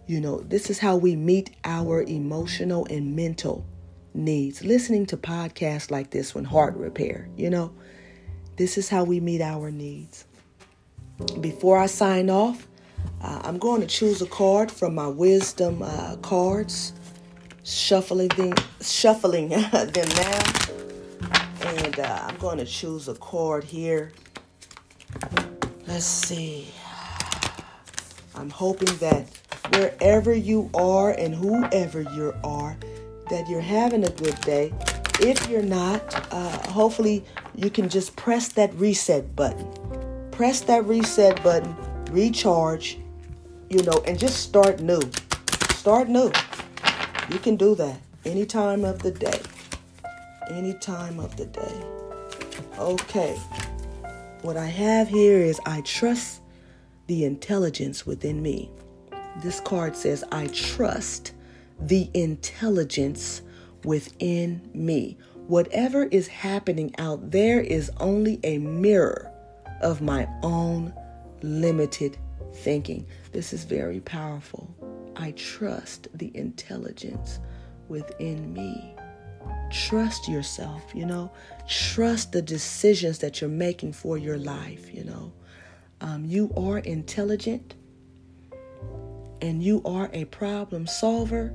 you 0.06 0.18
know, 0.18 0.40
this 0.40 0.70
is 0.70 0.78
how 0.78 0.96
we 0.96 1.14
meet 1.14 1.54
our 1.62 2.02
emotional 2.04 2.86
and 2.86 3.14
mental 3.14 3.66
needs. 4.14 4.64
Listening 4.64 5.04
to 5.06 5.18
podcasts 5.18 5.90
like 5.90 6.08
this 6.08 6.34
one, 6.34 6.44
Heart 6.44 6.74
Repair, 6.76 7.28
you 7.36 7.50
know, 7.50 7.70
this 8.56 8.78
is 8.78 8.88
how 8.88 9.04
we 9.04 9.20
meet 9.20 9.42
our 9.42 9.70
needs. 9.70 10.24
Before 11.38 11.76
I 11.76 11.84
sign 11.84 12.30
off, 12.30 12.66
uh, 13.20 13.40
I'm 13.44 13.58
going 13.58 13.80
to 13.80 13.86
choose 13.86 14.22
a 14.22 14.26
card 14.26 14.70
from 14.70 14.94
my 14.94 15.08
wisdom 15.08 15.82
uh, 15.82 16.16
cards, 16.16 16.92
shuffling 17.64 18.28
them, 18.28 18.54
shuffling 18.80 19.48
them 19.48 20.08
now, 20.16 20.42
and 21.60 22.00
uh, 22.00 22.26
I'm 22.28 22.36
going 22.36 22.58
to 22.58 22.64
choose 22.64 23.08
a 23.08 23.14
card 23.14 23.64
here. 23.64 24.12
Let's 25.86 26.04
see. 26.04 26.68
I'm 28.34 28.50
hoping 28.50 28.94
that 28.98 29.26
wherever 29.72 30.32
you 30.32 30.70
are 30.74 31.10
and 31.10 31.34
whoever 31.34 32.02
you 32.02 32.34
are, 32.44 32.76
that 33.30 33.48
you're 33.48 33.60
having 33.60 34.04
a 34.04 34.10
good 34.10 34.40
day. 34.42 34.72
If 35.20 35.48
you're 35.48 35.62
not, 35.62 36.14
uh, 36.32 36.70
hopefully 36.70 37.24
you 37.56 37.70
can 37.70 37.88
just 37.88 38.14
press 38.14 38.48
that 38.52 38.72
reset 38.74 39.34
button. 39.34 39.66
Press 40.30 40.60
that 40.62 40.84
reset 40.84 41.42
button, 41.42 41.74
recharge, 42.10 42.98
you 43.68 43.82
know, 43.82 44.02
and 44.06 44.18
just 44.18 44.40
start 44.40 44.80
new. 44.80 45.00
Start 45.70 46.08
new. 46.08 46.32
You 47.30 47.38
can 47.38 47.56
do 47.56 47.74
that 47.74 48.00
any 48.24 48.46
time 48.46 48.84
of 48.84 49.00
the 49.02 49.10
day. 49.10 49.40
Any 50.50 50.74
time 50.74 51.20
of 51.20 51.36
the 51.36 51.46
day. 51.46 51.82
Okay. 52.78 53.36
What 54.42 54.56
I 54.56 54.66
have 54.66 55.08
here 55.08 55.38
is 55.38 55.60
I 55.66 55.80
trust 55.82 56.40
the 57.06 57.24
intelligence 57.24 58.06
within 58.06 58.42
me. 58.42 58.70
This 59.42 59.60
card 59.60 59.96
says, 59.96 60.24
I 60.30 60.46
trust 60.48 61.32
the 61.80 62.10
intelligence 62.14 63.42
within 63.84 64.68
me. 64.74 65.16
Whatever 65.46 66.04
is 66.04 66.28
happening 66.28 66.94
out 66.98 67.30
there 67.30 67.60
is 67.60 67.90
only 67.98 68.40
a 68.44 68.58
mirror 68.58 69.32
of 69.80 70.00
my 70.00 70.28
own 70.42 70.92
limited 71.42 72.16
thinking. 72.54 73.06
This 73.32 73.52
is 73.52 73.64
very 73.64 74.00
powerful. 74.00 74.74
I 75.16 75.32
trust 75.32 76.08
the 76.14 76.30
intelligence 76.36 77.40
within 77.88 78.52
me. 78.52 78.94
Trust 79.70 80.28
yourself, 80.28 80.82
you 80.94 81.06
know. 81.06 81.30
Trust 81.68 82.32
the 82.32 82.42
decisions 82.42 83.18
that 83.18 83.40
you're 83.40 83.50
making 83.50 83.92
for 83.92 84.16
your 84.18 84.38
life, 84.38 84.92
you 84.94 85.04
know. 85.04 85.32
Um, 86.00 86.24
you 86.24 86.52
are 86.56 86.78
intelligent 86.78 87.74
and 89.40 89.62
you 89.62 89.82
are 89.84 90.10
a 90.12 90.24
problem 90.26 90.86
solver, 90.86 91.54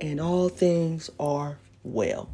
and 0.00 0.20
all 0.20 0.48
things 0.48 1.10
are 1.18 1.58
well. 1.82 2.30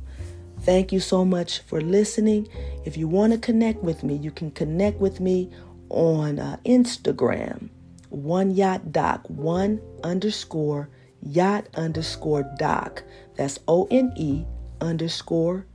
Thank 0.64 0.92
you 0.92 1.00
so 1.00 1.26
much 1.26 1.60
for 1.60 1.80
listening. 1.82 2.48
If 2.86 2.96
you 2.96 3.06
want 3.06 3.34
to 3.34 3.38
connect 3.38 3.82
with 3.82 4.02
me, 4.02 4.16
you 4.16 4.30
can 4.30 4.50
connect 4.50 4.98
with 4.98 5.20
me 5.20 5.50
on 5.90 6.38
uh, 6.38 6.56
Instagram, 6.64 7.68
one 8.08 8.50
yacht 8.50 8.90
doc, 8.90 9.28
one 9.28 9.80
underscore 10.02 10.88
yacht 11.20 11.68
underscore 11.74 12.50
doc. 12.58 13.02
That's 13.36 13.58
O 13.68 13.86
N 13.90 14.14
E 14.16 14.46
underscore 14.80 15.66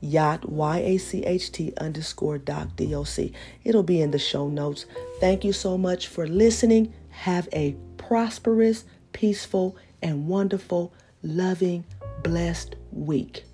yacht 0.00 0.48
y 0.48 0.78
a 0.78 0.96
c 0.96 1.24
h 1.24 1.52
t 1.52 1.74
underscore 1.78 2.38
doc 2.38 2.74
d 2.76 2.94
o 2.94 3.04
c. 3.04 3.32
It'll 3.64 3.82
be 3.82 4.00
in 4.00 4.12
the 4.12 4.18
show 4.18 4.48
notes. 4.48 4.86
Thank 5.20 5.44
you 5.44 5.52
so 5.52 5.76
much 5.76 6.06
for 6.06 6.26
listening. 6.26 6.94
Have 7.10 7.48
a 7.52 7.76
prosperous, 7.98 8.84
peaceful, 9.12 9.76
and 10.00 10.26
wonderful, 10.26 10.94
loving, 11.22 11.84
blessed 12.22 12.76
week. 12.92 13.44